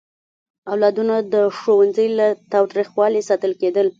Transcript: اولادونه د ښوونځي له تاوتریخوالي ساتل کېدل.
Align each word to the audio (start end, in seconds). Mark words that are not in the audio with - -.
اولادونه 0.71 1.15
د 1.33 1.35
ښوونځي 1.57 2.07
له 2.19 2.27
تاوتریخوالي 2.53 3.21
ساتل 3.29 3.51
کېدل. 3.61 3.87